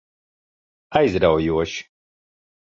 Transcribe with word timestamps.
Aizraujoši. 0.97 1.79